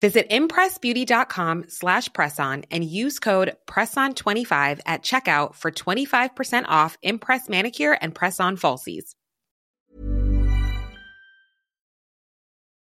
[0.00, 7.98] Visit impressbeauty.com slash presson and use code PRESSON25 at checkout for 25% off Impress Manicure
[8.00, 9.14] and Press-On Falsies.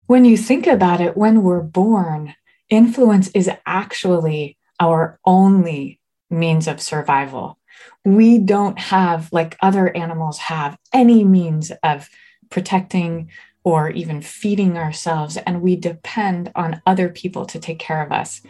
[0.07, 2.35] When you think about it, when we're born,
[2.69, 7.59] influence is actually our only means of survival.
[8.05, 12.09] We don't have, like other animals have, any means of
[12.51, 13.31] protecting
[13.67, 15.37] or even feeding ourselves.
[15.39, 18.41] And we depend on other people to take care of us.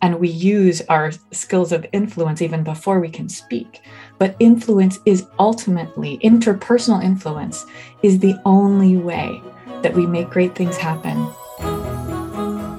[0.00, 3.82] And we use our skills of influence even before we can speak.
[4.18, 7.66] But influence is ultimately, interpersonal influence
[8.02, 9.42] is the only way
[9.82, 11.18] that we make great things happen.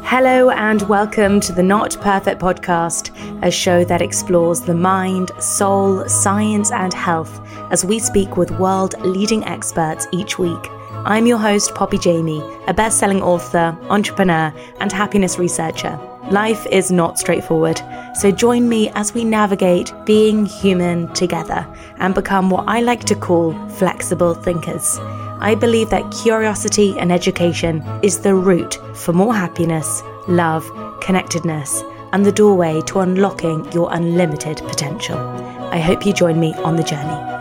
[0.03, 6.09] Hello, and welcome to the Not Perfect Podcast, a show that explores the mind, soul,
[6.09, 7.39] science, and health
[7.71, 10.69] as we speak with world leading experts each week.
[11.05, 15.99] I'm your host, Poppy Jamie, a best selling author, entrepreneur, and happiness researcher.
[16.31, 17.81] Life is not straightforward,
[18.15, 23.15] so join me as we navigate being human together and become what I like to
[23.15, 24.97] call flexible thinkers.
[25.41, 30.65] I believe that curiosity and education is the root for more happiness, love,
[31.01, 35.17] connectedness, and the doorway to unlocking your unlimited potential.
[35.17, 37.32] I hope you join me on the journey.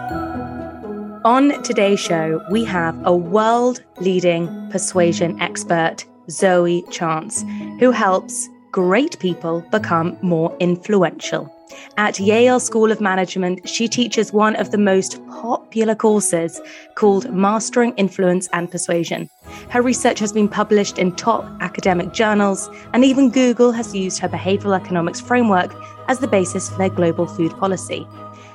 [1.24, 7.44] On today's show, we have a world leading persuasion expert, Zoe Chance,
[7.78, 11.48] who helps great people become more influential.
[11.96, 16.60] At Yale School of Management, she teaches one of the most popular courses
[16.96, 19.30] called Mastering Influence and Persuasion.
[19.68, 24.28] Her research has been published in top academic journals, and even Google has used her
[24.28, 25.72] behavioral economics framework
[26.08, 28.08] as the basis for their global food policy.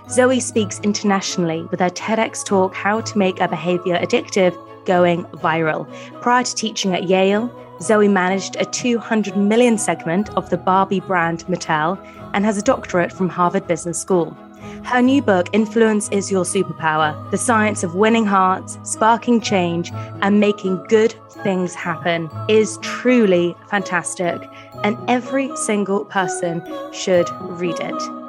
[0.10, 5.86] Zoe speaks internationally with her TEDx talk, How to Make a Behavior Addictive, going viral.
[6.22, 7.52] Prior to teaching at Yale,
[7.82, 12.00] Zoe managed a 200 million segment of the Barbie brand Mattel
[12.34, 14.36] and has a doctorate from Harvard Business School.
[14.84, 19.92] Her new book, Influence is Your Superpower The Science of Winning Hearts, Sparking Change,
[20.22, 24.42] and Making Good Things Happen, is truly fantastic,
[24.86, 26.64] and every single person
[26.94, 28.27] should read it.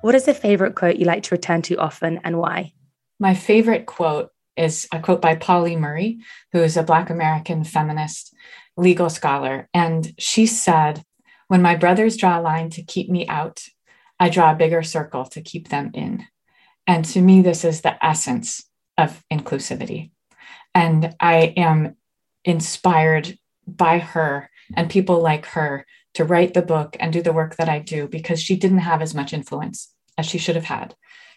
[0.00, 2.72] What is a favorite quote you like to return to often and why?
[3.18, 6.18] My favorite quote is a quote by Pauli Murray,
[6.52, 8.32] who is a Black American feminist
[8.76, 9.68] legal scholar.
[9.74, 11.02] And she said,
[11.48, 13.64] When my brothers draw a line to keep me out,
[14.20, 16.24] I draw a bigger circle to keep them in.
[16.86, 20.12] And to me, this is the essence of inclusivity.
[20.76, 21.96] And I am
[22.44, 23.36] inspired
[23.66, 27.68] by her and people like her to write the book and do the work that
[27.68, 30.94] I do because she didn't have as much influence as she should have had,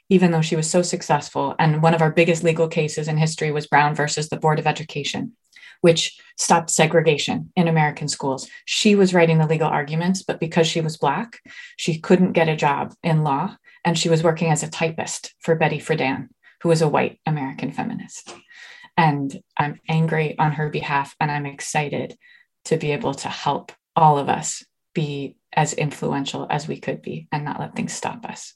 [0.09, 1.55] even though she was so successful.
[1.59, 4.67] And one of our biggest legal cases in history was Brown versus the Board of
[4.67, 5.33] Education,
[5.81, 8.47] which stopped segregation in American schools.
[8.65, 11.39] She was writing the legal arguments, but because she was Black,
[11.77, 13.55] she couldn't get a job in law.
[13.83, 16.29] And she was working as a typist for Betty Friedan,
[16.61, 18.33] who was a white American feminist.
[18.95, 22.15] And I'm angry on her behalf, and I'm excited
[22.65, 24.63] to be able to help all of us
[24.94, 28.53] be as influential as we could be and not let things stop us.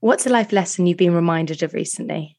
[0.00, 2.38] What's a life lesson you've been reminded of recently?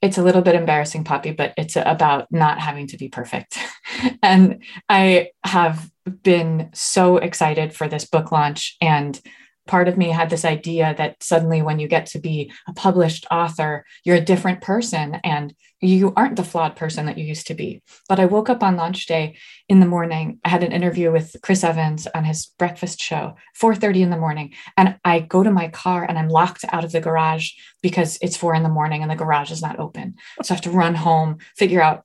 [0.00, 3.58] It's a little bit embarrassing, Poppy, but it's about not having to be perfect.
[4.22, 5.90] and I have
[6.22, 9.20] been so excited for this book launch and
[9.66, 13.26] part of me had this idea that suddenly when you get to be a published
[13.30, 17.54] author you're a different person and you aren't the flawed person that you used to
[17.54, 17.82] be.
[18.08, 19.36] But i woke up on launch day
[19.68, 20.38] in the morning.
[20.44, 24.54] I had an interview with chris evans on his breakfast show 4.30 in the morning.
[24.76, 27.50] And i go to my car and i'm locked out of the garage
[27.82, 30.14] because it's 4 in the morning and the garage is not open.
[30.42, 32.04] So i have to run home figure out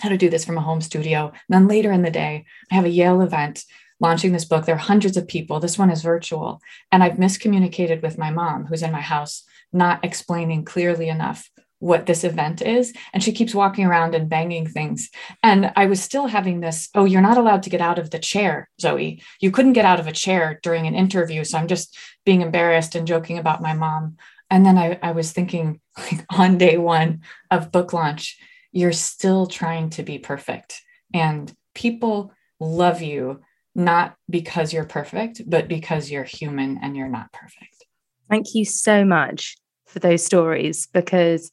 [0.00, 1.26] how to do this from a home studio.
[1.26, 3.64] And then later in the day i have a yale event
[4.00, 4.64] launching this book.
[4.64, 5.60] There are hundreds of people.
[5.60, 6.60] This one is virtual.
[6.90, 12.06] And I've miscommunicated with my mom, who's in my house, not explaining clearly enough what
[12.06, 12.94] this event is.
[13.12, 15.10] And she keeps walking around and banging things.
[15.42, 18.18] And I was still having this oh, you're not allowed to get out of the
[18.18, 19.22] chair, Zoe.
[19.40, 21.44] You couldn't get out of a chair during an interview.
[21.44, 24.16] So I'm just being embarrassed and joking about my mom.
[24.50, 28.38] And then I, I was thinking, like, on day one of book launch,
[28.72, 30.80] you're still trying to be perfect.
[31.12, 33.40] And people love you
[33.74, 37.84] not because you're perfect, but because you're human and you're not perfect.
[38.30, 39.56] Thank you so much
[39.86, 41.50] for those stories because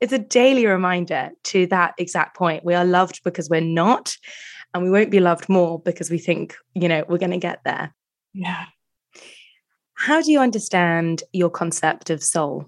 [0.00, 2.64] it's a daily reminder to that exact point.
[2.64, 4.16] We are loved because we're not,
[4.74, 7.60] and we won't be loved more because we think, you know, we're going to get
[7.64, 7.94] there.
[8.32, 8.66] Yeah.
[9.94, 12.66] How do you understand your concept of soul?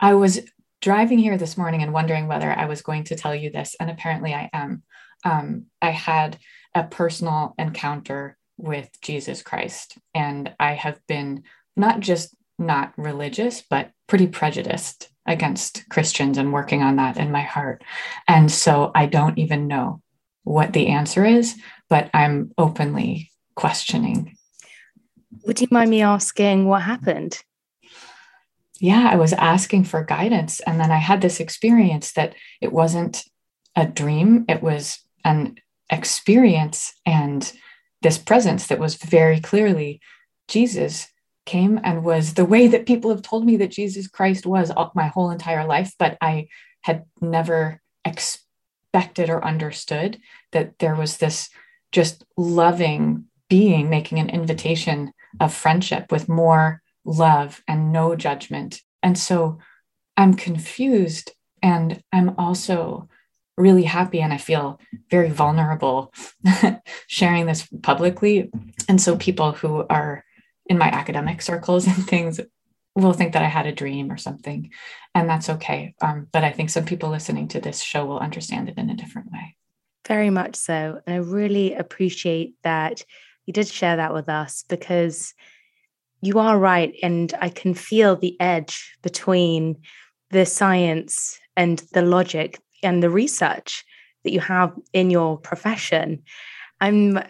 [0.00, 0.40] I was
[0.80, 3.88] driving here this morning and wondering whether I was going to tell you this, and
[3.88, 4.82] apparently I am.
[5.24, 6.38] Um, I had
[6.74, 11.42] a personal encounter with Jesus Christ, and I have been
[11.76, 17.42] not just not religious, but pretty prejudiced against Christians and working on that in my
[17.42, 17.82] heart.
[18.28, 20.00] And so I don't even know
[20.44, 21.56] what the answer is,
[21.88, 24.36] but I'm openly questioning.
[25.44, 27.42] Would you mind me asking what happened?
[28.80, 30.60] Yeah, I was asking for guidance.
[30.60, 33.24] And then I had this experience that it wasn't
[33.76, 35.56] a dream, it was an
[35.88, 37.52] experience and
[38.02, 40.00] this presence that was very clearly
[40.48, 41.08] Jesus
[41.46, 44.92] came and was the way that people have told me that Jesus Christ was all,
[44.94, 46.48] my whole entire life, but I
[46.82, 50.20] had never expected or understood
[50.52, 51.48] that there was this
[51.90, 58.80] just loving being making an invitation of friendship with more love and no judgment.
[59.02, 59.58] And so
[60.16, 61.32] I'm confused
[61.62, 63.08] and I'm also
[63.56, 66.12] really happy and I feel very vulnerable
[67.06, 68.50] sharing this publicly.
[68.88, 70.24] And so people who are
[70.66, 72.40] in my academic circles and things
[72.94, 74.70] will think that I had a dream or something,
[75.14, 75.94] and that's okay.
[76.02, 78.94] Um, but I think some people listening to this show will understand it in a
[78.94, 79.56] different way.
[80.06, 81.00] Very much so.
[81.06, 83.04] And I really appreciate that
[83.46, 85.34] you did share that with us because
[86.20, 86.94] you are right.
[87.02, 89.78] And I can feel the edge between
[90.30, 93.84] the science and the logic and the research
[94.24, 96.22] that you have in your profession.
[96.80, 97.22] I'm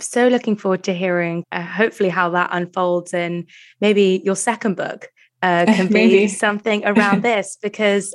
[0.00, 3.46] so looking forward to hearing uh, hopefully how that unfolds in
[3.80, 5.08] maybe your second book
[5.42, 8.14] uh, can be something around this because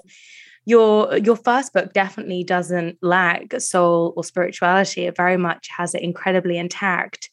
[0.66, 5.06] your your first book definitely doesn't lack soul or spirituality.
[5.08, 7.30] It very much has it incredibly intact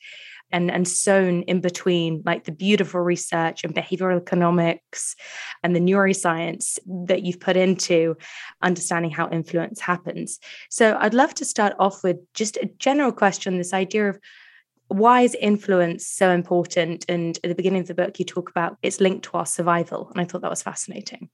[0.52, 5.16] and and sewn in between like the beautiful research and behavioral economics
[5.62, 8.16] and the neuroscience that you've put into
[8.62, 10.38] understanding how influence happens.
[10.70, 14.18] So i'd love to start off with just a general question this idea of
[14.88, 17.04] why is influence so important?
[17.08, 20.10] And at the beginning of the book you talk about it's linked to our survival
[20.10, 21.28] and i thought that was fascinating.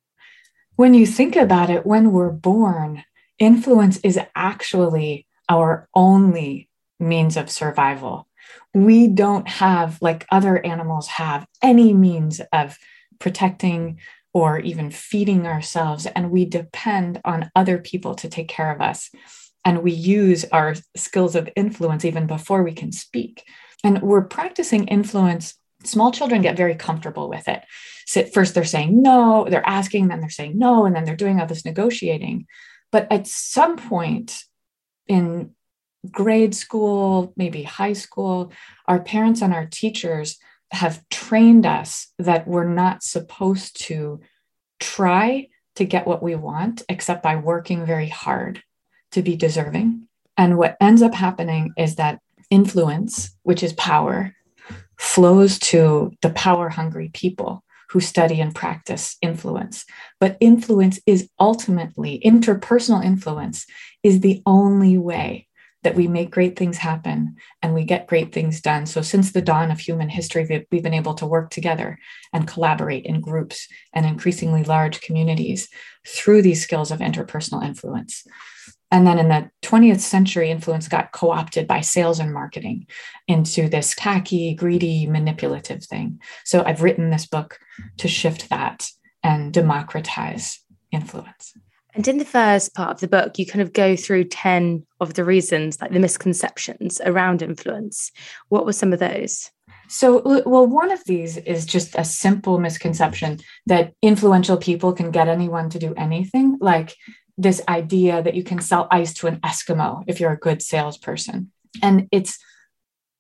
[0.77, 3.05] When you think about it when we're born
[3.39, 6.69] influence is actually our only
[6.99, 8.29] means of survival
[8.77, 12.77] we don't have, like other animals have, any means of
[13.19, 13.99] protecting
[14.35, 16.05] or even feeding ourselves.
[16.05, 19.09] And we depend on other people to take care of us.
[19.65, 23.45] And we use our skills of influence even before we can speak.
[23.83, 25.55] And we're practicing influence.
[25.85, 27.63] Small children get very comfortable with it.
[28.05, 31.41] So first, they're saying no, they're asking, then they're saying no, and then they're doing
[31.41, 32.47] all this negotiating.
[32.93, 34.45] But at some point
[35.09, 35.56] in
[36.13, 38.53] grade school, maybe high school,
[38.87, 40.39] our parents and our teachers
[40.73, 44.21] have trained us that we're not supposed to
[44.81, 48.63] try to get what we want except by working very hard
[49.13, 50.09] to be deserving.
[50.37, 52.21] And what ends up happening is that
[52.51, 54.35] influence, which is power,
[54.99, 59.85] flows to the power hungry people who study and practice influence.
[60.19, 63.67] But influence is ultimately, interpersonal influence
[64.03, 65.46] is the only way
[65.87, 68.87] that we make great things happen and we get great things done.
[68.87, 71.97] So, since the dawn of human history, we've been able to work together
[72.33, 75.69] and collaborate in groups and increasingly large communities
[76.05, 78.27] through these skills of interpersonal influence.
[78.91, 82.89] And then in the 20th century, influence got co opted by sales and marketing
[83.29, 86.21] into this tacky, greedy, manipulative thing.
[86.45, 87.61] So, I've written this book
[87.99, 88.89] to shift that
[89.23, 90.59] and democratize
[90.91, 91.55] influence.
[91.97, 95.15] And in the first part of the book, you kind of go through 10 of
[95.15, 98.13] the reasons, like the misconceptions around influence.
[98.51, 99.51] What were some of those?
[99.89, 105.29] So, well, one of these is just a simple misconception that influential people can get
[105.29, 106.95] anyone to do anything, like
[107.39, 111.51] this idea that you can sell ice to an Eskimo if you're a good salesperson.
[111.83, 112.39] And it's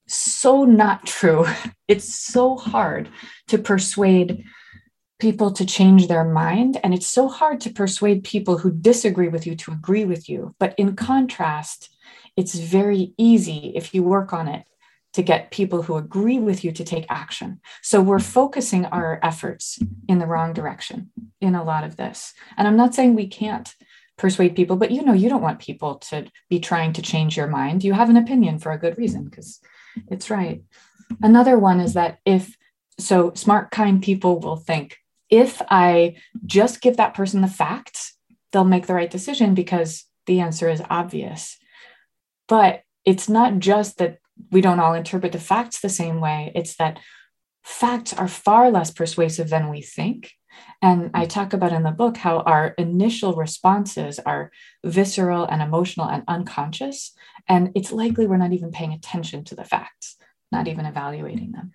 [0.06, 1.46] so not true.
[1.88, 3.08] It's so hard
[3.46, 4.44] to persuade
[5.18, 6.78] people to change their mind.
[6.82, 10.54] And it's so hard to persuade people who disagree with you to agree with you.
[10.58, 11.94] But in contrast,
[12.36, 14.66] it's very easy if you work on it
[15.14, 17.58] to get people who agree with you to take action.
[17.82, 22.34] So we're focusing our efforts in the wrong direction in a lot of this.
[22.58, 23.74] And I'm not saying we can't
[24.18, 27.46] persuade people, but you know, you don't want people to be trying to change your
[27.46, 27.82] mind.
[27.82, 29.60] You have an opinion for a good reason because
[30.08, 30.62] it's right.
[31.22, 32.54] Another one is that if
[32.98, 34.98] so, smart, kind people will think
[35.30, 38.16] If I just give that person the facts,
[38.52, 41.56] they'll make the right decision because the answer is obvious.
[42.48, 44.18] But it's not just that
[44.50, 46.98] we don't all interpret the facts the same way, it's that
[47.64, 50.32] facts are far less persuasive than we think.
[50.80, 54.50] And I talk about in the book how our initial responses are
[54.84, 57.12] visceral and emotional and unconscious.
[57.48, 60.16] And it's likely we're not even paying attention to the facts,
[60.52, 61.72] not even evaluating them.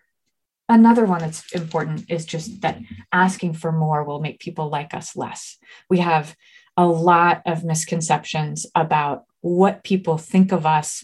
[0.72, 2.80] Another one that's important is just that
[3.12, 5.58] asking for more will make people like us less.
[5.90, 6.34] We have
[6.78, 11.04] a lot of misconceptions about what people think of us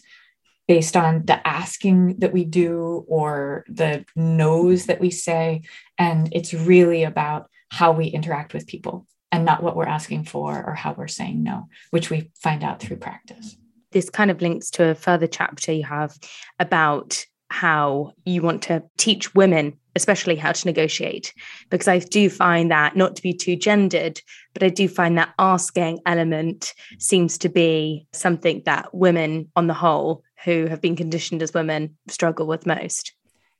[0.70, 5.64] based on the asking that we do or the no's that we say.
[5.98, 10.64] And it's really about how we interact with people and not what we're asking for
[10.66, 13.58] or how we're saying no, which we find out through practice.
[13.92, 16.18] This kind of links to a further chapter you have
[16.58, 21.34] about how you want to teach women especially how to negotiate.
[21.70, 24.22] Because i do find that not to be too gendered
[24.54, 29.74] but i do find that asking element seems to be something that women on the
[29.74, 33.14] whole who have been conditioned as women struggle with most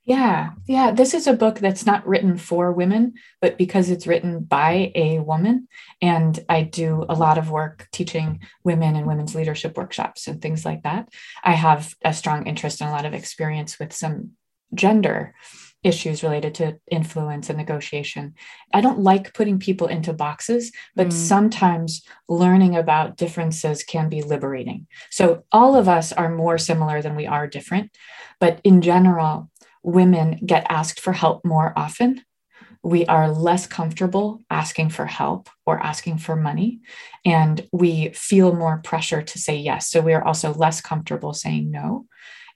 [0.08, 0.92] yeah, yeah.
[0.92, 5.20] This is a book that's not written for women, but because it's written by a
[5.20, 5.68] woman.
[6.02, 10.64] And I do a lot of work teaching women and women's leadership workshops and things
[10.64, 11.10] like that.
[11.44, 14.32] I have a strong interest and a lot of experience with some
[14.74, 15.36] gender
[15.84, 18.34] issues related to influence and negotiation.
[18.74, 21.14] I don't like putting people into boxes, but mm.
[21.14, 24.88] sometimes learning about differences can be liberating.
[25.10, 27.92] So all of us are more similar than we are different.
[28.40, 29.50] But in general,
[29.84, 32.24] women get asked for help more often.
[32.84, 36.80] We are less comfortable asking for help or asking for money,
[37.26, 39.90] and we feel more pressure to say yes.
[39.90, 42.06] So we are also less comfortable saying no.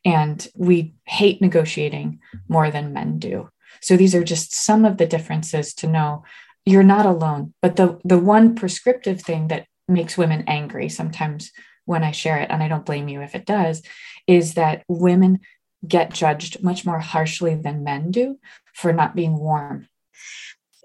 [0.05, 3.49] And we hate negotiating more than men do.
[3.81, 6.23] So these are just some of the differences to know
[6.65, 7.53] you're not alone.
[7.61, 11.51] But the, the one prescriptive thing that makes women angry sometimes
[11.85, 13.81] when I share it, and I don't blame you if it does,
[14.27, 15.39] is that women
[15.87, 18.37] get judged much more harshly than men do
[18.73, 19.87] for not being warm.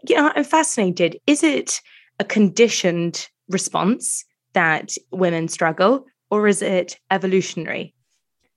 [0.08, 1.18] You know, I'm fascinated.
[1.26, 1.80] Is it
[2.18, 7.94] a conditioned response that women struggle, or is it evolutionary?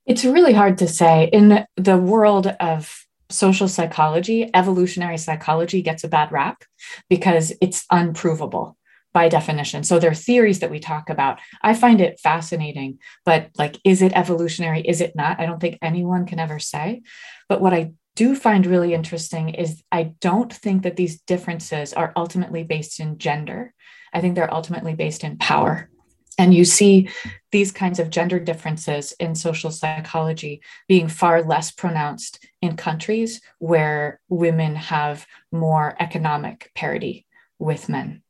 [0.06, 1.30] It's really hard to say.
[1.34, 6.64] In the world of social psychology, evolutionary psychology gets a bad rap
[7.10, 8.76] because it's unprovable
[9.14, 9.84] by definition.
[9.84, 11.40] So there are theories that we talk about.
[11.62, 14.82] I find it fascinating, but like, is it evolutionary?
[14.82, 15.40] Is it not?
[15.40, 17.02] I don't think anyone can ever say.
[17.48, 22.14] But what I do find really interesting is I don't think that these differences are
[22.16, 23.74] ultimately based in gender.
[24.14, 25.90] I think they're ultimately based in power.
[26.38, 27.10] And you see
[27.52, 34.22] these kinds of gender differences in social psychology being far less pronounced in countries where
[34.30, 37.26] women have more economic parity
[37.58, 38.22] with men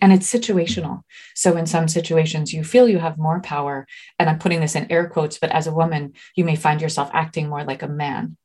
[0.00, 1.02] and it's situational.
[1.34, 3.86] So, in some situations, you feel you have more power.
[4.18, 7.10] And I'm putting this in air quotes, but as a woman, you may find yourself
[7.12, 8.36] acting more like a man.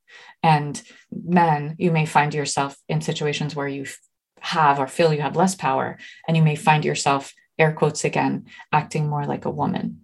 [0.42, 0.80] And
[1.10, 3.86] men, you may find yourself in situations where you
[4.40, 5.98] have or feel you have less power.
[6.28, 10.00] And you may find yourself, air quotes again, acting more like a woman.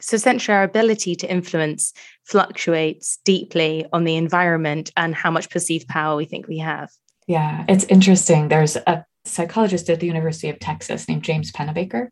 [0.00, 1.92] So, essentially, our ability to influence
[2.24, 6.90] fluctuates deeply on the environment and how much perceived power we think we have.
[7.26, 8.48] Yeah, it's interesting.
[8.48, 12.08] There's a psychologist at the University of Texas named James Pennebaker,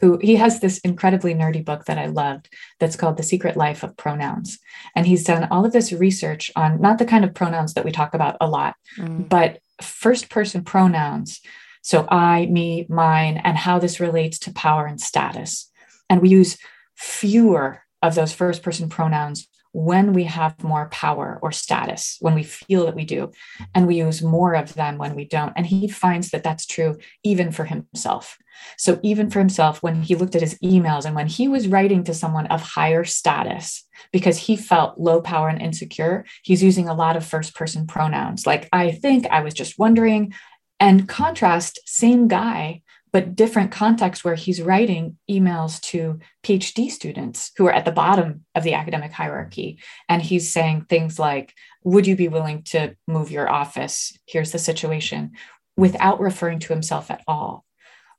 [0.00, 3.82] who he has this incredibly nerdy book that I loved that's called The Secret Life
[3.82, 4.58] of Pronouns.
[4.94, 7.90] And he's done all of this research on not the kind of pronouns that we
[7.90, 9.28] talk about a lot, mm.
[9.28, 11.40] but first person pronouns.
[11.82, 15.68] So I, me, mine, and how this relates to power and status.
[16.08, 16.58] And we use
[16.94, 22.42] fewer of those first person pronouns when we have more power or status, when we
[22.42, 23.32] feel that we do,
[23.74, 25.52] and we use more of them when we don't.
[25.56, 28.38] And he finds that that's true even for himself.
[28.76, 32.04] So, even for himself, when he looked at his emails and when he was writing
[32.04, 36.94] to someone of higher status, because he felt low power and insecure, he's using a
[36.94, 40.34] lot of first person pronouns like, I think, I was just wondering.
[40.78, 47.66] And contrast, same guy but different context where he's writing emails to PhD students who
[47.66, 49.78] are at the bottom of the academic hierarchy.
[50.08, 51.54] And he's saying things like,
[51.84, 54.16] Would you be willing to move your office?
[54.26, 55.32] Here's the situation,
[55.76, 57.64] without referring to himself at all.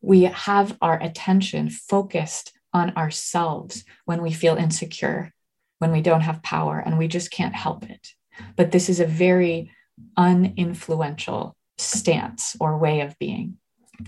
[0.01, 5.31] We have our attention focused on ourselves when we feel insecure,
[5.79, 8.09] when we don't have power, and we just can't help it.
[8.55, 9.71] But this is a very
[10.17, 13.57] uninfluential stance or way of being.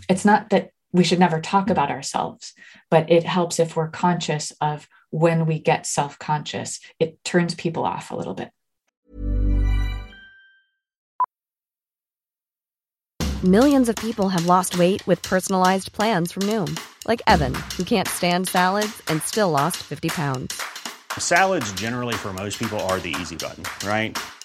[0.09, 2.53] It's not that we should never talk about ourselves,
[2.89, 7.83] but it helps if we're conscious of when we get self conscious, it turns people
[7.83, 8.51] off a little bit.
[13.43, 18.07] Millions of people have lost weight with personalized plans from Noom, like Evan, who can't
[18.07, 20.59] stand salads and still lost 50 pounds.
[21.19, 24.17] Salads, generally, for most people, are the easy button, right?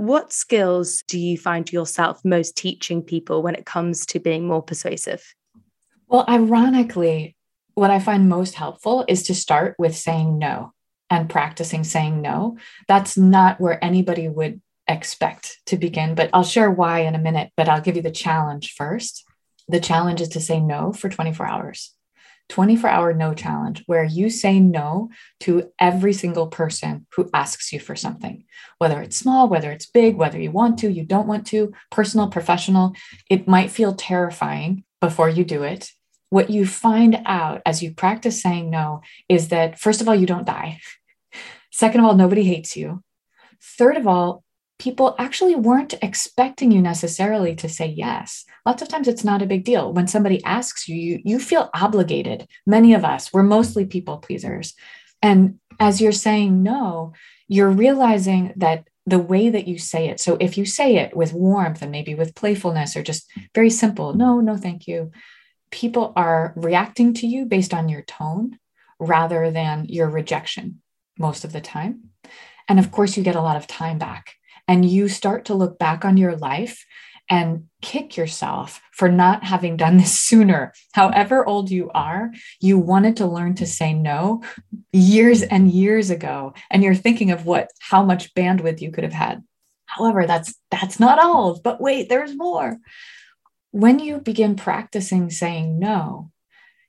[0.00, 4.62] what skills do you find yourself most teaching people when it comes to being more
[4.62, 5.34] persuasive?
[6.08, 7.36] Well, ironically,
[7.74, 10.72] what I find most helpful is to start with saying no
[11.10, 12.56] and practicing saying no.
[12.88, 17.52] That's not where anybody would expect to begin, but I'll share why in a minute,
[17.54, 19.24] but I'll give you the challenge first.
[19.68, 21.94] The challenge is to say no for 24 hours.
[22.50, 25.08] 24 hour no challenge where you say no
[25.40, 28.44] to every single person who asks you for something,
[28.78, 32.28] whether it's small, whether it's big, whether you want to, you don't want to, personal,
[32.28, 32.92] professional.
[33.30, 35.90] It might feel terrifying before you do it.
[36.28, 40.26] What you find out as you practice saying no is that, first of all, you
[40.26, 40.80] don't die.
[41.72, 43.02] Second of all, nobody hates you.
[43.62, 44.44] Third of all,
[44.80, 48.46] people actually weren't expecting you necessarily to say yes.
[48.64, 49.92] Lots of times it's not a big deal.
[49.92, 52.48] When somebody asks you, you, you feel obligated.
[52.66, 54.72] Many of us, we're mostly people pleasers.
[55.20, 57.12] And as you're saying no,
[57.46, 61.34] you're realizing that the way that you say it, so if you say it with
[61.34, 65.10] warmth and maybe with playfulness or just very simple, no, no, thank you,
[65.70, 68.58] people are reacting to you based on your tone
[68.98, 70.80] rather than your rejection
[71.18, 72.04] most of the time.
[72.66, 74.36] And of course, you get a lot of time back
[74.70, 76.86] and you start to look back on your life
[77.28, 80.72] and kick yourself for not having done this sooner.
[80.92, 82.30] However old you are,
[82.60, 84.44] you wanted to learn to say no
[84.92, 89.12] years and years ago and you're thinking of what how much bandwidth you could have
[89.12, 89.42] had.
[89.86, 92.78] However, that's that's not all, but wait, there's more.
[93.72, 96.30] When you begin practicing saying no,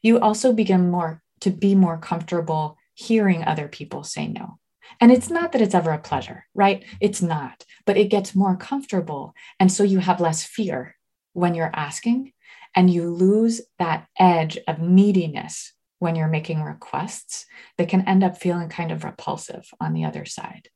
[0.04, 4.60] you also begin more to be more comfortable hearing other people say no.
[5.00, 6.84] And it's not that it's ever a pleasure, right?
[7.00, 9.34] It's not, but it gets more comfortable.
[9.60, 10.96] And so you have less fear
[11.34, 12.34] when you're asking,
[12.76, 17.46] and you lose that edge of neediness when you're making requests
[17.78, 20.70] that can end up feeling kind of repulsive on the other side.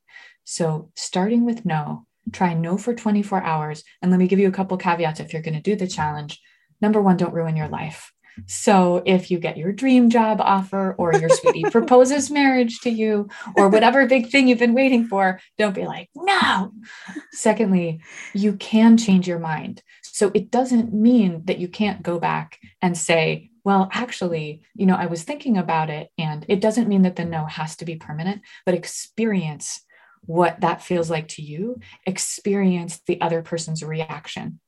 [0.44, 3.84] So, starting with no, try no for 24 hours.
[4.02, 6.40] And let me give you a couple caveats if you're going to do the challenge.
[6.80, 8.14] Number one, don't ruin your life.
[8.48, 13.30] So if you get your dream job offer or your sweetie proposes marriage to you
[13.56, 16.72] or whatever big thing you've been waiting for, don't be like, no.
[17.32, 18.02] Secondly,
[18.34, 19.82] you can change your mind.
[20.04, 24.96] So it doesn't mean that you can't go back and say, well, actually, you know,
[24.96, 26.10] I was thinking about it.
[26.18, 29.82] And it doesn't mean that the no has to be permanent, but experience
[30.22, 34.60] what that feels like to you, experience the other person's reaction.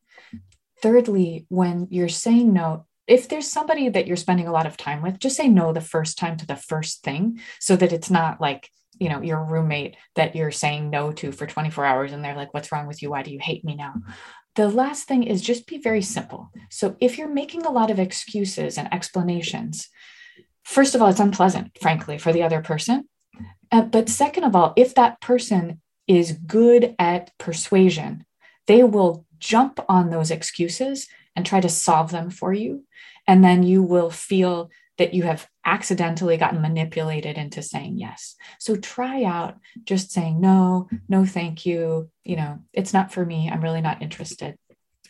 [0.81, 5.01] Thirdly, when you're saying no, if there's somebody that you're spending a lot of time
[5.01, 8.41] with, just say no the first time to the first thing so that it's not
[8.41, 12.35] like, you know, your roommate that you're saying no to for 24 hours and they're
[12.35, 13.09] like, what's wrong with you?
[13.09, 13.93] Why do you hate me now?
[14.55, 16.51] The last thing is just be very simple.
[16.69, 19.87] So if you're making a lot of excuses and explanations,
[20.63, 23.07] first of all, it's unpleasant, frankly, for the other person.
[23.71, 28.25] Uh, but second of all, if that person is good at persuasion,
[28.65, 31.07] they will jump on those excuses
[31.37, 32.83] and try to solve them for you.
[33.27, 38.35] And then you will feel that you have accidentally gotten manipulated into saying yes.
[38.59, 42.09] So try out just saying no, no, thank you.
[42.25, 43.49] You know, it's not for me.
[43.49, 44.55] I'm really not interested.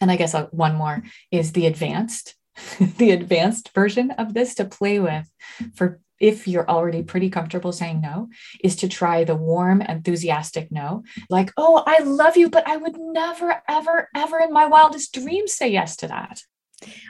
[0.02, 2.36] And I guess uh, one more is the advanced,
[2.98, 5.32] the advanced version of this to play with
[5.76, 8.30] for if you're already pretty comfortable saying no,
[8.64, 11.04] is to try the warm, enthusiastic no.
[11.30, 15.54] Like, oh, I love you, but I would never, ever, ever in my wildest dreams
[15.54, 16.42] say yes to that.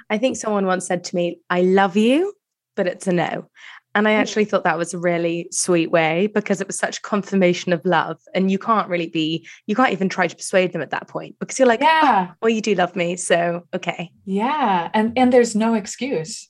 [0.09, 2.33] I think someone once said to me, I love you,
[2.75, 3.49] but it's a no.
[3.95, 4.21] And I hmm.
[4.21, 8.19] actually thought that was a really sweet way because it was such confirmation of love.
[8.35, 11.35] And you can't really be, you can't even try to persuade them at that point
[11.39, 13.15] because you're like, ah, yeah, oh, well, you do love me.
[13.15, 14.11] So, okay.
[14.25, 14.89] Yeah.
[14.93, 16.47] And, and there's no excuse.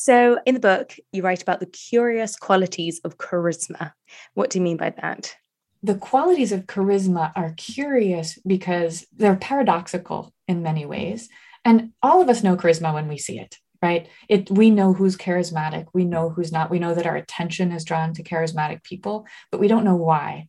[0.00, 3.94] So, in the book, you write about the curious qualities of charisma.
[4.34, 5.34] What do you mean by that?
[5.82, 11.28] The qualities of charisma are curious because they're paradoxical in many ways.
[11.64, 14.08] And all of us know charisma when we see it, right?
[14.28, 16.70] It we know who's charismatic, we know who's not.
[16.70, 20.46] We know that our attention is drawn to charismatic people, but we don't know why.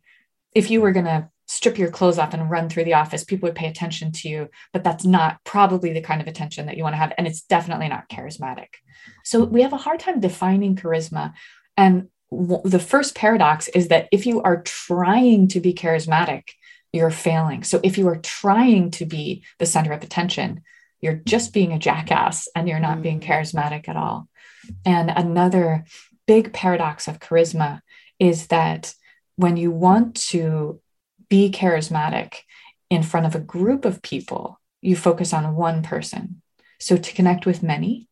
[0.54, 3.48] If you were going to strip your clothes off and run through the office, people
[3.48, 6.84] would pay attention to you, but that's not probably the kind of attention that you
[6.84, 7.12] want to have.
[7.18, 8.68] And it's definitely not charismatic.
[9.24, 11.34] So we have a hard time defining charisma.
[11.76, 16.44] And w- the first paradox is that if you are trying to be charismatic,
[16.94, 17.64] you're failing.
[17.64, 20.62] So if you are trying to be the center of attention,
[21.02, 23.04] you're just being a jackass and you're not mm.
[23.04, 24.28] being charismatic at all.
[24.86, 25.86] And another
[26.28, 27.82] big paradox of charisma
[28.20, 28.94] is that
[29.36, 30.80] when you want to
[31.30, 32.36] be charismatic
[32.89, 36.42] in front of a group of people, you focus on one person.
[36.80, 38.08] So to connect with many,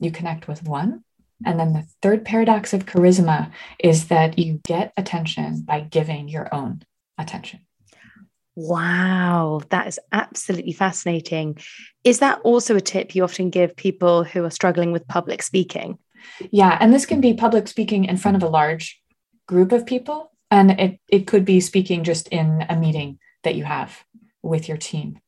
[0.00, 1.04] you connect with one.
[1.44, 6.52] And then the third paradox of charisma is that you get attention by giving your
[6.52, 6.82] own
[7.16, 7.60] attention.
[8.56, 11.58] Wow, that is absolutely fascinating.
[12.02, 15.98] Is that also a tip you often give people who are struggling with public speaking?
[16.50, 19.00] Yeah, and this can be public speaking in front of a large
[19.46, 23.64] group of people and it, it could be speaking just in a meeting that you
[23.64, 24.04] have
[24.42, 25.18] with your team.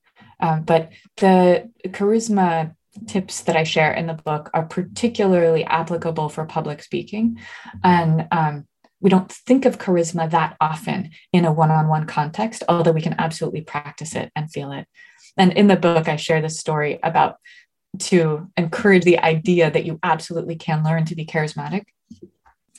[0.41, 2.75] Um, but the charisma
[3.07, 7.39] tips that i share in the book are particularly applicable for public speaking.
[7.85, 8.67] And um,
[9.01, 13.61] we don't think of charisma that often in a one-on-one context although we can absolutely
[13.63, 14.87] practice it and feel it.
[15.37, 17.37] And in the book i share this story about
[17.99, 21.85] to encourage the idea that you absolutely can learn to be charismatic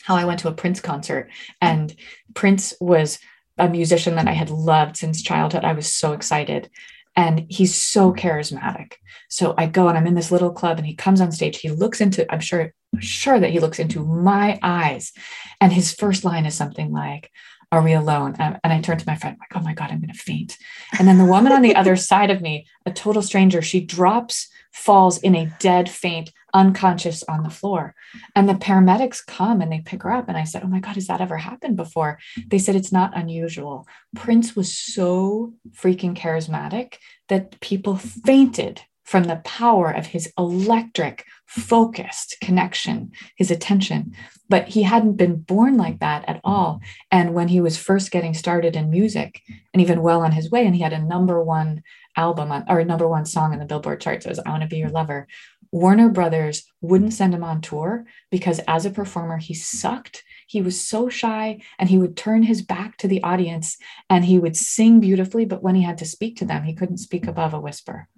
[0.03, 1.29] how I went to a Prince concert
[1.61, 1.95] and
[2.33, 3.19] Prince was
[3.57, 5.63] a musician that I had loved since childhood.
[5.63, 6.69] I was so excited.
[7.15, 8.25] And he's so mm-hmm.
[8.25, 8.93] charismatic.
[9.29, 11.59] So I go and I'm in this little club and he comes on stage.
[11.59, 15.11] He looks into, I'm sure, sure that he looks into my eyes.
[15.59, 17.29] And his first line is something like,
[17.71, 18.35] Are we alone?
[18.39, 20.57] And I turn to my friend, like, oh my God, I'm gonna faint.
[20.97, 24.47] And then the woman on the other side of me, a total stranger, she drops,
[24.73, 27.95] falls in a dead faint unconscious on the floor.
[28.35, 30.27] And the paramedics come and they pick her up.
[30.27, 32.19] And I said, Oh my God, has that ever happened before?
[32.47, 33.87] They said it's not unusual.
[34.15, 36.95] Prince was so freaking charismatic
[37.29, 44.15] that people fainted from the power of his electric, focused connection, his attention.
[44.47, 46.79] But he hadn't been born like that at all.
[47.11, 49.41] And when he was first getting started in music
[49.73, 51.83] and even well on his way, and he had a number one
[52.15, 54.63] album on, or a number one song in the Billboard charts, it was I Want
[54.63, 55.27] to Be Your Lover,
[55.71, 60.23] Warner Brothers wouldn't send him on tour because as a performer, he sucked.
[60.47, 63.77] He was so shy and he would turn his back to the audience
[64.09, 66.97] and he would sing beautifully, but when he had to speak to them, he couldn't
[66.97, 68.09] speak above a whisper.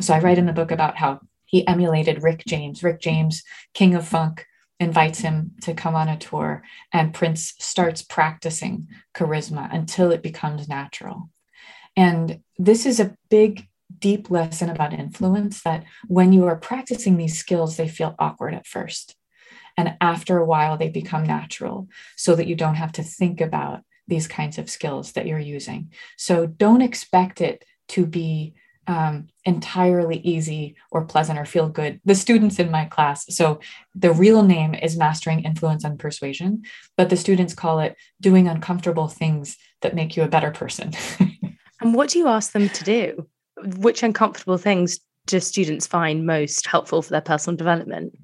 [0.00, 2.82] So I write in the book about how he emulated Rick James.
[2.82, 3.42] Rick James,
[3.74, 4.46] king of funk,
[4.80, 6.62] invites him to come on a tour,
[6.92, 11.30] and Prince starts practicing charisma until it becomes natural.
[11.96, 17.38] And this is a big deep lesson about influence that when you are practicing these
[17.38, 19.16] skills, they feel awkward at first.
[19.76, 23.82] And after a while, they become natural so that you don't have to think about
[24.08, 25.90] these kinds of skills that you're using.
[26.16, 28.54] So don't expect it to be
[28.86, 32.00] um, entirely easy or pleasant or feel good.
[32.04, 33.60] The students in my class, so
[33.94, 36.62] the real name is Mastering Influence and Persuasion,
[36.96, 40.92] but the students call it doing uncomfortable things that make you a better person.
[41.80, 43.28] and what do you ask them to do?
[43.76, 48.14] Which uncomfortable things do students find most helpful for their personal development?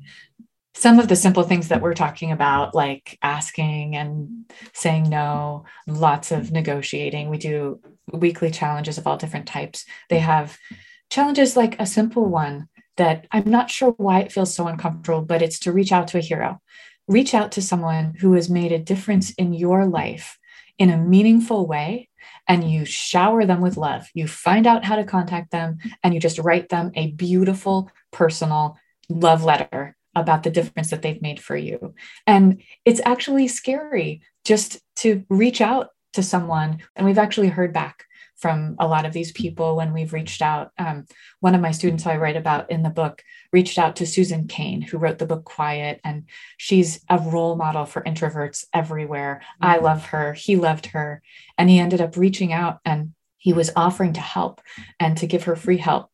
[0.74, 6.30] Some of the simple things that we're talking about, like asking and saying no, lots
[6.30, 7.28] of negotiating.
[7.28, 7.80] We do
[8.12, 9.84] weekly challenges of all different types.
[10.08, 10.56] They have
[11.10, 15.42] challenges like a simple one that I'm not sure why it feels so uncomfortable, but
[15.42, 16.60] it's to reach out to a hero.
[17.06, 20.38] Reach out to someone who has made a difference in your life
[20.78, 22.08] in a meaningful way
[22.48, 24.08] and you shower them with love.
[24.14, 28.78] You find out how to contact them and you just write them a beautiful, personal
[29.08, 31.94] love letter about the difference that they've made for you.
[32.26, 36.78] And it's actually scary just to reach out to someone.
[36.96, 38.04] And we've actually heard back
[38.38, 40.70] from a lot of these people when we've reached out.
[40.78, 41.06] Um,
[41.40, 43.22] one of my students who I write about in the book
[43.52, 46.24] reached out to Susan Cain, who wrote the book Quiet, and
[46.56, 49.40] she's a role model for introverts everywhere.
[49.42, 49.64] Mm-hmm.
[49.64, 50.34] I love her.
[50.34, 51.22] He loved her.
[51.56, 54.60] And he ended up reaching out and he was offering to help
[55.00, 56.10] and to give her free help.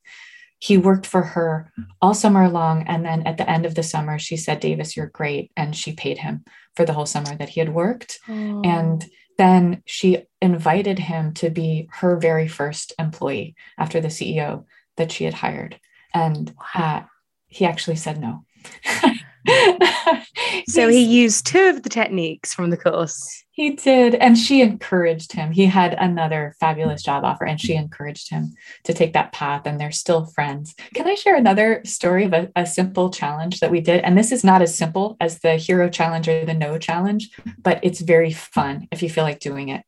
[0.61, 2.85] He worked for her all summer long.
[2.85, 5.51] And then at the end of the summer, she said, Davis, you're great.
[5.57, 8.19] And she paid him for the whole summer that he had worked.
[8.29, 8.63] Oh.
[8.65, 9.05] And
[9.37, 14.65] then she invited him to be her very first employee after the CEO
[14.97, 15.79] that she had hired.
[16.13, 17.03] And uh,
[17.49, 18.45] he actually said no.
[20.69, 23.45] so he used two of the techniques from the course.
[23.55, 24.17] He did.
[24.17, 25.53] And she encouraged him.
[25.53, 28.53] He had another fabulous job offer and she encouraged him
[28.83, 29.63] to take that path.
[29.65, 30.75] And they're still friends.
[30.93, 34.01] Can I share another story of a, a simple challenge that we did?
[34.01, 37.31] And this is not as simple as the hero challenge or the no challenge,
[37.63, 39.85] but it's very fun if you feel like doing it.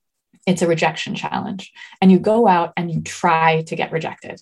[0.46, 1.72] It's a rejection challenge.
[2.00, 4.40] And you go out and you try to get rejected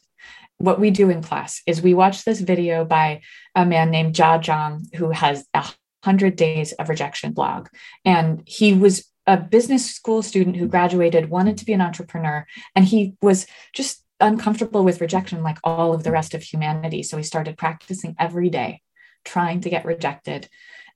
[0.59, 3.21] what we do in class is we watch this video by
[3.55, 5.64] a man named Jia Jiang, who has a
[6.05, 7.69] hundred days of rejection blog.
[8.05, 12.85] And he was a business school student who graduated, wanted to be an entrepreneur, and
[12.85, 17.03] he was just uncomfortable with rejection like all of the rest of humanity.
[17.03, 18.83] So he started practicing every day,
[19.25, 20.49] trying to get rejected.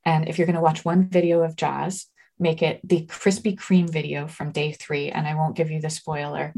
[0.05, 2.07] And if you're going to watch one video of Jia's,
[2.39, 5.11] make it the Krispy Kreme video from day three.
[5.11, 6.55] And I won't give you the spoiler,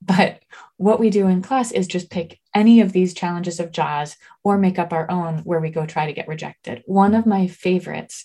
[0.00, 0.42] but
[0.76, 4.58] what we do in class is just pick any of these challenges of Jia's or
[4.58, 6.82] make up our own where we go try to get rejected.
[6.86, 8.24] One of my favorites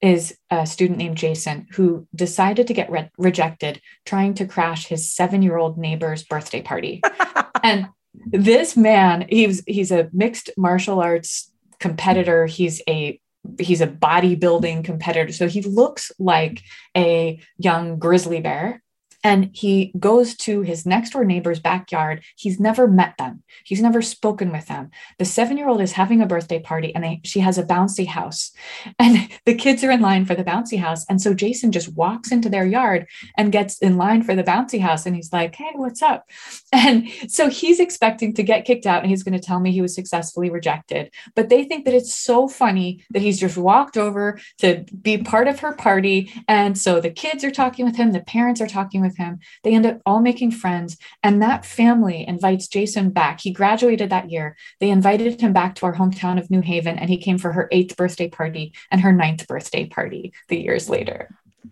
[0.00, 5.10] is a student named Jason who decided to get re- rejected trying to crash his
[5.12, 7.02] seven year old neighbor's birthday party.
[7.62, 7.88] and
[8.26, 12.46] this man, he's he's a mixed martial arts competitor.
[12.46, 13.19] He's a
[13.58, 15.32] he's a bodybuilding competitor.
[15.32, 16.62] So he looks like
[16.96, 18.82] a young grizzly bear
[19.22, 22.22] and he goes to his next door neighbor's backyard.
[22.36, 23.42] He's never met them.
[23.64, 24.90] He's never spoken with them.
[25.18, 28.06] The seven year old is having a birthday party and they, she has a bouncy
[28.06, 28.52] house.
[28.98, 31.06] And the kids are in line for the bouncy house.
[31.08, 33.06] And so Jason just walks into their yard
[33.36, 35.06] and gets in line for the bouncy house.
[35.06, 36.28] And he's like, hey, what's up?
[36.72, 39.82] And so he's expecting to get kicked out and he's going to tell me he
[39.82, 41.12] was successfully rejected.
[41.34, 45.48] But they think that it's so funny that he's just walked over to be part
[45.48, 46.32] of her party.
[46.46, 49.40] And so the kids are talking with him, the parents are talking with with him.
[49.64, 50.96] They end up all making friends.
[51.22, 53.40] And that family invites Jason back.
[53.40, 54.56] He graduated that year.
[54.78, 57.68] They invited him back to our hometown of New Haven, and he came for her
[57.72, 61.28] eighth birthday party and her ninth birthday party the years later.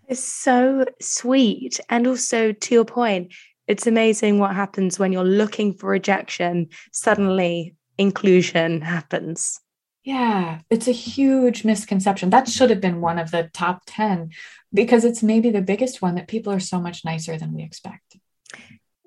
[0.07, 1.79] It's so sweet.
[1.89, 3.33] And also, to your point,
[3.67, 9.61] it's amazing what happens when you're looking for rejection, suddenly inclusion happens.
[10.03, 12.29] Yeah, it's a huge misconception.
[12.29, 14.31] That should have been one of the top 10
[14.73, 18.17] because it's maybe the biggest one that people are so much nicer than we expect.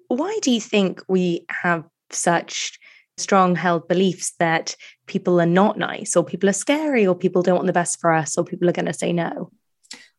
[0.09, 2.79] Why do you think we have such
[3.17, 4.77] strong held beliefs that
[5.07, 8.13] people are not nice or people are scary or people don't want the best for
[8.13, 9.51] us or people are going to say no?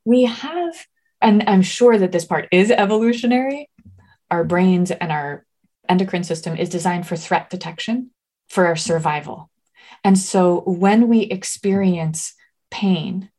[0.06, 0.86] We have,
[1.22, 3.70] and I'm sure that this part is evolutionary.
[4.32, 5.46] Our brains and our
[5.88, 8.12] endocrine system is designed for threat detection,
[8.50, 9.50] for our survival.
[10.04, 12.34] And so when we experience
[12.72, 13.30] pain,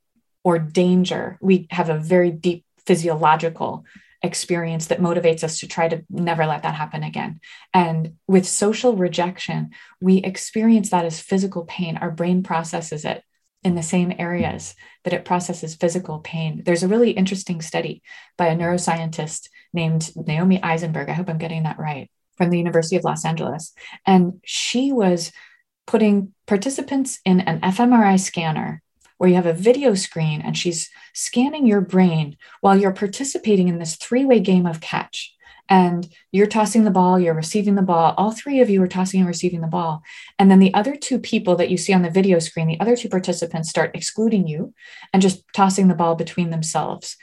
[0.44, 3.84] or danger, we have a very deep physiological
[4.22, 7.40] experience that motivates us to try to never let that happen again.
[7.72, 11.96] And with social rejection, we experience that as physical pain.
[11.96, 13.22] Our brain processes it
[13.62, 14.74] in the same areas
[15.04, 16.62] that it processes physical pain.
[16.64, 18.02] There's a really interesting study
[18.36, 21.08] by a neuroscientist named Naomi Eisenberg.
[21.08, 23.72] I hope I'm getting that right from the University of Los Angeles.
[24.06, 25.32] And she was
[25.86, 28.82] putting participants in an fMRI scanner
[29.18, 33.78] where you have a video screen and she's scanning your brain while you're participating in
[33.78, 35.32] this three way game of catch.
[35.66, 38.12] And you're tossing the ball, you're receiving the ball.
[38.18, 40.02] All three of you are tossing and receiving the ball.
[40.38, 42.96] And then the other two people that you see on the video screen, the other
[42.96, 44.74] two participants start excluding you
[45.14, 47.16] and just tossing the ball between themselves.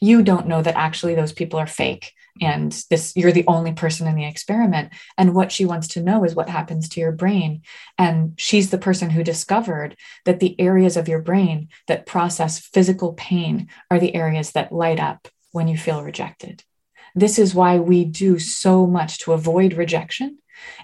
[0.00, 4.06] You don't know that actually those people are fake and this you're the only person
[4.06, 4.92] in the experiment.
[5.16, 7.62] And what she wants to know is what happens to your brain.
[7.96, 13.12] And she's the person who discovered that the areas of your brain that process physical
[13.14, 16.62] pain are the areas that light up when you feel rejected.
[17.14, 20.38] This is why we do so much to avoid rejection.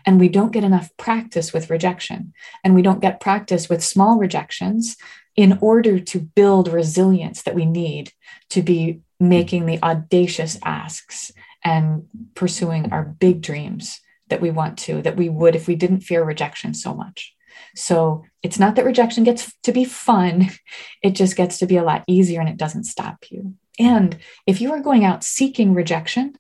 [0.07, 2.33] And we don't get enough practice with rejection.
[2.63, 4.97] And we don't get practice with small rejections
[5.37, 8.13] in order to build resilience that we need
[8.51, 11.33] to be making the audacious asks
[11.65, 16.01] and pursuing our big dreams that we want to, that we would if we didn't
[16.01, 17.35] fear rejection so much.
[17.75, 20.51] So it's not that rejection gets to be fun,
[21.03, 23.55] it just gets to be a lot easier and it doesn't stop you.
[23.79, 24.17] And
[24.47, 26.37] if you are going out seeking rejection,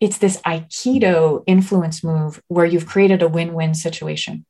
[0.00, 4.44] it's this Aikido influence move where you've created a win win situation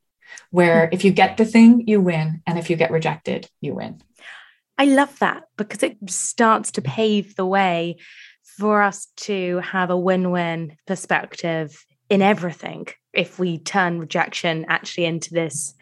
[0.51, 2.43] where if you get the thing, you win.
[2.47, 4.01] And if you get rejected, you win.
[4.77, 7.97] I love that because it starts to pave the way
[8.43, 15.05] for us to have a win win perspective in everything if we turn rejection actually
[15.05, 15.75] into this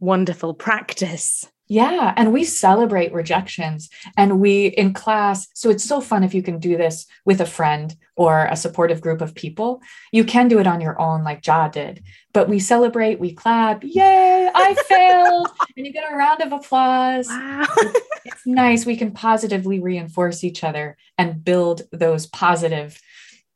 [0.00, 2.12] wonderful practice Yeah.
[2.16, 5.48] And we celebrate rejections and we in class.
[5.54, 9.00] So it's so fun if you can do this with a friend or a supportive
[9.00, 9.80] group of people.
[10.12, 12.04] You can do it on your own, like Jia did.
[12.32, 15.48] But we celebrate, we clap, yay, I failed.
[15.76, 17.28] and you get a round of applause.
[17.28, 17.64] Wow.
[18.24, 18.84] it's nice.
[18.84, 23.00] We can positively reinforce each other and build those positive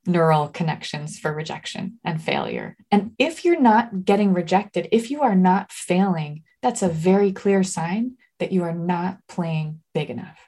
[0.06, 2.76] neural connections for rejection and failure.
[2.90, 7.62] And if you're not getting rejected, if you are not failing, that's a very clear
[7.62, 10.38] sign that you are not playing big enough.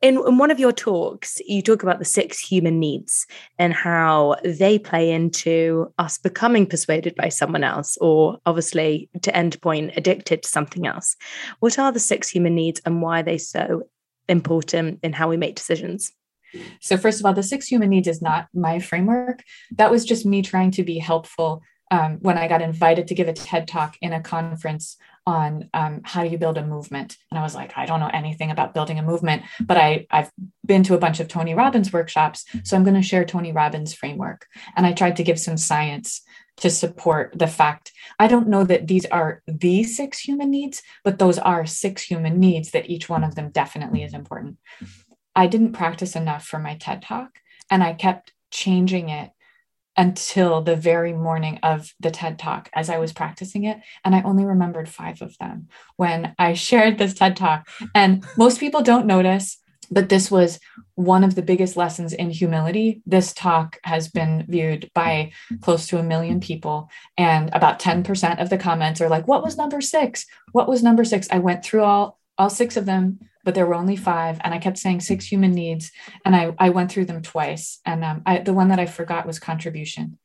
[0.00, 3.24] In, in, one of your talks, you talk about the six human needs
[3.56, 9.60] and how they play into us becoming persuaded by someone else, or obviously to end
[9.62, 11.14] point, addicted to something else.
[11.60, 13.84] What are the six human needs and why are they so
[14.28, 16.10] important in how we make decisions?
[16.80, 19.42] So, first of all, the six human needs is not my framework.
[19.76, 21.62] That was just me trying to be helpful
[21.92, 26.00] um, when I got invited to give a TED talk in a conference on um,
[26.04, 27.18] how do you build a movement.
[27.30, 30.30] And I was like, I don't know anything about building a movement, but I, I've
[30.64, 32.46] been to a bunch of Tony Robbins workshops.
[32.64, 34.46] So I'm going to share Tony Robbins' framework.
[34.74, 36.22] And I tried to give some science
[36.56, 41.18] to support the fact I don't know that these are the six human needs, but
[41.18, 44.56] those are six human needs that each one of them definitely is important.
[45.36, 47.38] I didn't practice enough for my TED talk
[47.70, 49.30] and I kept changing it
[49.96, 53.78] until the very morning of the TED talk as I was practicing it.
[54.04, 57.68] And I only remembered five of them when I shared this TED talk.
[57.94, 59.58] And most people don't notice,
[59.90, 60.58] but this was
[60.94, 63.02] one of the biggest lessons in humility.
[63.04, 66.88] This talk has been viewed by close to a million people.
[67.18, 70.24] And about 10% of the comments are like, What was number six?
[70.52, 71.28] What was number six?
[71.30, 74.58] I went through all all six of them but there were only five and i
[74.58, 75.90] kept saying six human needs
[76.24, 79.26] and i, I went through them twice and um, I, the one that i forgot
[79.26, 80.18] was contribution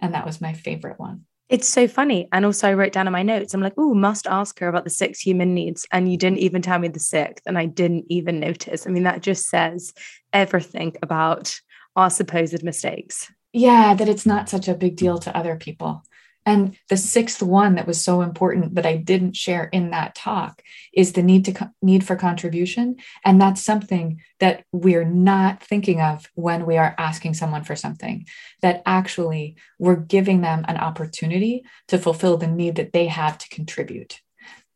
[0.00, 1.22] and that was my favorite one.
[1.48, 4.26] It's so funny and also i wrote down in my notes i'm like oh must
[4.26, 7.44] ask her about the six human needs and you didn't even tell me the sixth
[7.46, 8.86] and i didn't even notice.
[8.86, 9.92] I mean that just says
[10.32, 11.60] everything about
[11.96, 13.30] our supposed mistakes.
[13.52, 16.02] Yeah that it's not such a big deal to other people
[16.46, 20.62] and the sixth one that was so important that I didn't share in that talk
[20.92, 22.96] is the need to need for contribution.
[23.24, 28.26] And that's something that we're not thinking of when we are asking someone for something,
[28.60, 33.48] that actually we're giving them an opportunity to fulfill the need that they have to
[33.48, 34.20] contribute.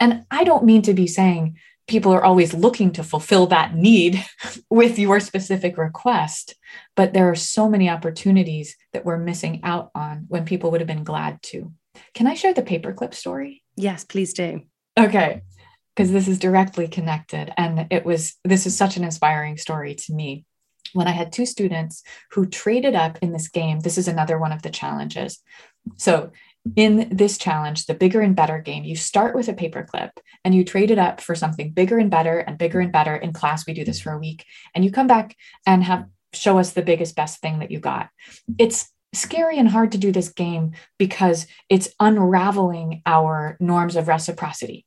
[0.00, 4.24] And I don't mean to be saying people are always looking to fulfill that need
[4.70, 6.54] with your specific request.
[6.94, 10.86] But there are so many opportunities that we're missing out on when people would have
[10.86, 11.72] been glad to.
[12.14, 13.62] Can I share the paperclip story?
[13.74, 14.62] Yes, please do.
[14.98, 15.42] Okay.
[15.96, 17.52] Because this is directly connected.
[17.56, 20.44] And it was, this is such an inspiring story to me.
[20.92, 24.52] When I had two students who traded up in this game, this is another one
[24.52, 25.40] of the challenges.
[25.96, 26.30] So
[26.76, 30.10] in this challenge, the bigger and better game, you start with a paperclip
[30.44, 33.14] and you trade it up for something bigger and better and bigger and better.
[33.14, 36.58] In class, we do this for a week, and you come back and have show
[36.58, 38.10] us the biggest, best thing that you got.
[38.58, 44.84] It's scary and hard to do this game because it's unraveling our norms of reciprocity.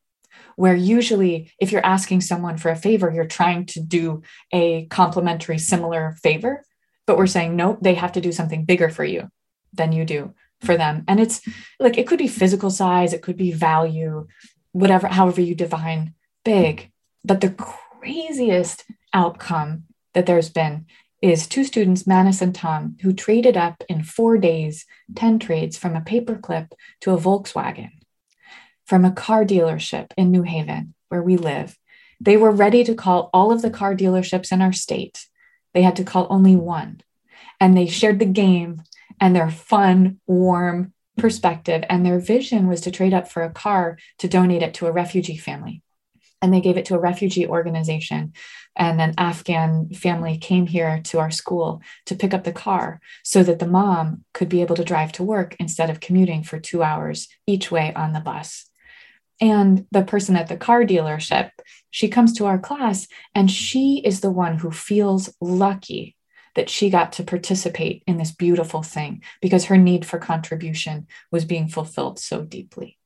[0.56, 5.58] Where usually, if you're asking someone for a favor, you're trying to do a complementary,
[5.58, 6.64] similar favor,
[7.08, 9.30] but we're saying, no, they have to do something bigger for you
[9.74, 11.04] than you do for them.
[11.08, 11.42] And it's
[11.80, 14.28] like it could be physical size, it could be value,
[14.72, 16.14] whatever, however you define
[16.46, 16.92] big.
[17.24, 20.86] But the craziest outcome that there's been
[21.22, 25.96] is two students, Manis and Tom, who traded up in four days, 10 trades from
[25.96, 26.72] a paperclip
[27.02, 27.92] to a Volkswagen,
[28.86, 31.78] from a car dealership in New Haven, where we live.
[32.20, 35.28] They were ready to call all of the car dealerships in our state.
[35.74, 37.02] They had to call only one.
[37.60, 38.84] And they shared the game
[39.22, 41.84] and their fun, warm perspective.
[41.88, 44.92] And their vision was to trade up for a car to donate it to a
[44.92, 45.84] refugee family.
[46.42, 48.34] And they gave it to a refugee organization.
[48.76, 53.44] And an Afghan family came here to our school to pick up the car so
[53.44, 56.82] that the mom could be able to drive to work instead of commuting for two
[56.82, 58.66] hours each way on the bus.
[59.40, 61.52] And the person at the car dealership,
[61.92, 66.16] she comes to our class and she is the one who feels lucky
[66.56, 71.46] that she got to participate in this beautiful thing because her need for contribution was
[71.46, 72.98] being fulfilled so deeply.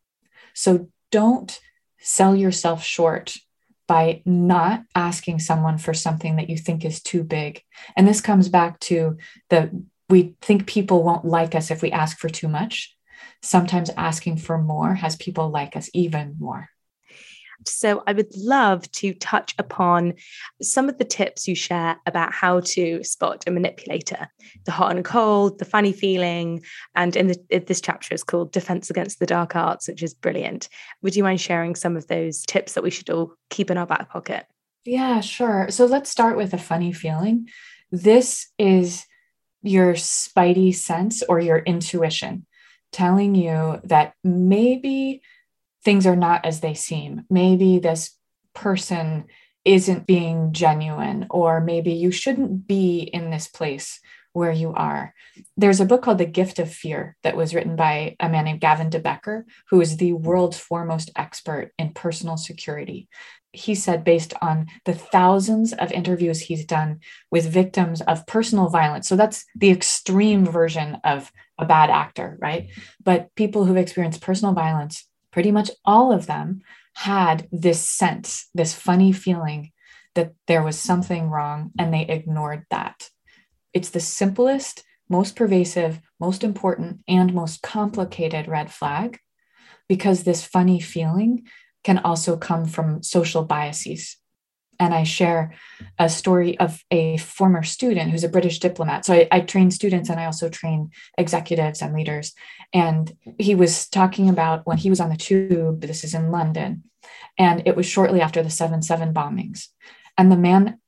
[0.54, 1.60] So don't
[2.00, 3.36] sell yourself short
[3.88, 7.62] by not asking someone for something that you think is too big.
[7.96, 9.18] And this comes back to
[9.50, 12.96] the we think people won't like us if we ask for too much.
[13.41, 16.70] Sometimes asking for more has people like us even more.
[17.68, 20.13] So I would love to touch upon
[20.61, 24.28] some of the tips you share about how to spot a manipulator,
[24.66, 26.63] the hot and cold, the funny feeling,
[26.95, 30.70] and in, the, this chapter is called Defense Against the Dark Arts, which is brilliant.
[31.01, 33.88] Would you mind sharing some of those tips that we should all keep in our
[33.88, 34.45] back pocket?
[34.86, 35.68] Yeah, sure.
[35.70, 37.49] So let's start with a funny feeling.
[37.91, 39.05] This is
[39.63, 42.45] your spidey sense or your intuition
[42.91, 45.22] telling you that maybe
[45.86, 47.24] things are not as they seem.
[47.30, 48.18] Maybe this
[48.54, 49.26] person
[49.64, 54.00] isn't being genuine, or maybe you shouldn't be in this place
[54.34, 55.14] where you are.
[55.56, 58.60] There's a book called The Gift of Fear that was written by a man named
[58.60, 63.08] Gavin de Becker, who is the world's foremost expert in personal security.
[63.54, 67.00] He said, based on the thousands of interviews he's done
[67.32, 72.68] with victims of personal violence, so that's the extreme version of a bad actor, right?
[73.02, 76.62] But people who've experienced personal violence pretty much all of them
[76.94, 79.70] had this sense, this funny feeling
[80.14, 83.10] that there was something wrong and they ignored that.
[83.74, 89.20] It's the simplest, most pervasive, most important, and most complicated red flag
[89.90, 91.46] because this funny feeling
[91.84, 94.16] can also come from social biases
[94.80, 95.53] and I share
[95.99, 99.05] a story of a former student who's a British diplomat.
[99.05, 102.34] So I, I, train students and I also train executives and leaders.
[102.73, 106.84] And he was talking about when he was on the tube, this is in London,
[107.38, 109.67] and it was shortly after the 7 7 bombings.
[110.17, 110.80] And the man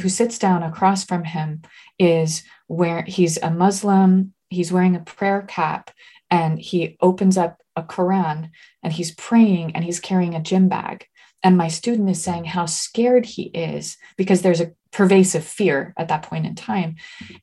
[0.00, 1.62] who sits down across from him
[1.98, 5.90] is where he's a Muslim, he's wearing a prayer cap,
[6.30, 8.50] and he opens up a Quran
[8.82, 11.06] and he's praying and he's carrying a gym bag
[11.42, 16.08] and my student is saying how scared he is because there's a pervasive fear at
[16.08, 16.96] that point in time.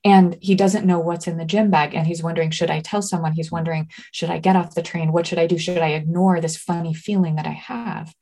[0.04, 1.94] And he doesn't know what's in the gym bag.
[1.94, 3.32] And he's wondering should i tell someone?
[3.32, 5.12] He's wondering should i get off the train?
[5.12, 5.58] What should i do?
[5.58, 8.14] Should i ignore this funny feeling that i have?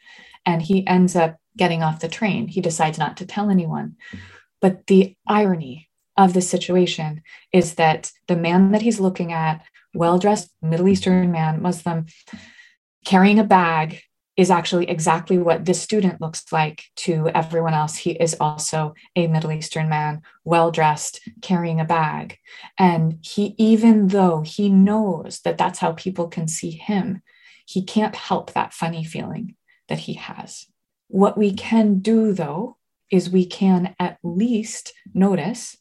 [0.44, 2.48] And he ends up getting off the train.
[2.48, 3.96] He decides not to tell anyone.
[4.60, 7.22] But the irony of the situation
[7.52, 9.62] is that the man that he's looking at
[9.94, 12.06] well dressed middle eastern man muslim
[13.04, 14.02] carrying a bag
[14.38, 17.96] is actually exactly what this student looks like to everyone else.
[17.96, 22.38] He is also a Middle Eastern man, well dressed, carrying a bag.
[22.78, 27.20] And he, even though he knows that that's how people can see him,
[27.66, 29.56] he can't help that funny feeling
[29.88, 30.66] that he has.
[31.08, 32.76] What we can do, though,
[33.10, 35.76] is we can at least notice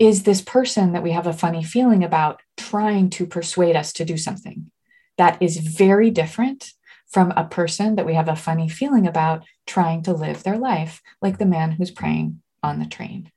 [0.00, 4.04] is this person that we have a funny feeling about trying to persuade us to
[4.04, 4.72] do something?
[5.16, 6.72] That is very different
[7.14, 11.00] from a person that we have a funny feeling about trying to live their life,
[11.22, 13.30] like the man who's praying on the train.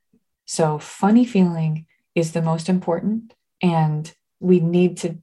[0.46, 3.34] So, funny feeling is the most important.
[3.62, 5.18] And we need to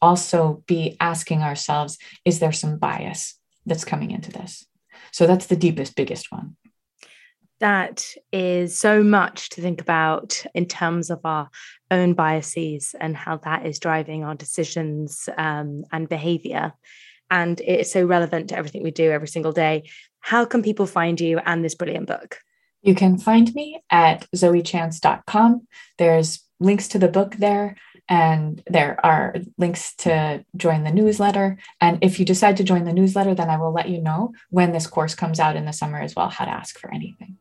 [0.00, 4.64] also be asking ourselves is there some bias that's coming into this?
[5.12, 6.56] So, that's the deepest, biggest one.
[7.60, 11.50] That is so much to think about in terms of our
[11.90, 16.72] own biases and how that is driving our decisions um, and behavior
[17.30, 19.84] and it's so relevant to everything we do every single day.
[20.20, 22.38] How can people find you and this brilliant book?
[22.82, 25.66] You can find me at zoechance.com.
[25.98, 27.76] There's links to the book there,
[28.08, 31.58] and there are links to join the newsletter.
[31.80, 34.72] And if you decide to join the newsletter, then I will let you know when
[34.72, 37.36] this course comes out in the summer as well, how to ask for anything.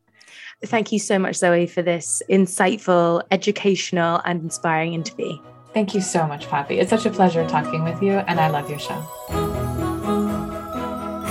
[0.65, 5.37] Thank you so much, Zoe, for this insightful, educational, and inspiring interview.
[5.73, 6.79] Thank you so much, Poppy.
[6.79, 9.76] It's such a pleasure talking with you, and I love your show.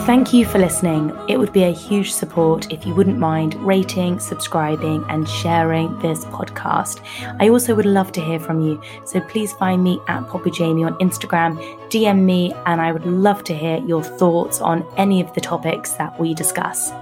[0.07, 1.13] Thank you for listening.
[1.29, 6.25] It would be a huge support if you wouldn't mind rating, subscribing, and sharing this
[6.27, 7.01] podcast.
[7.41, 10.85] I also would love to hear from you, so please find me at Poppy Jamie
[10.85, 11.59] on Instagram,
[11.91, 15.95] DM me, and I would love to hear your thoughts on any of the topics
[15.95, 16.93] that we discuss.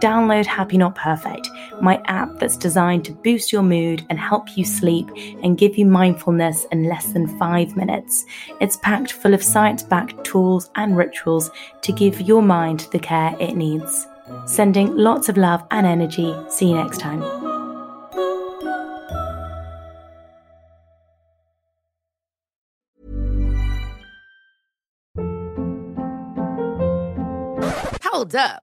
[0.00, 1.50] Download Happy Not Perfect,
[1.82, 5.06] my app that's designed to boost your mood and help you sleep
[5.42, 8.24] and give you mindfulness in less than five minutes.
[8.62, 11.50] It's packed full of science backed tools and rituals
[11.82, 14.06] to give your mind the care it needs.
[14.46, 16.34] Sending lots of love and energy.
[16.48, 17.20] See you next time.
[28.02, 28.62] Hold up.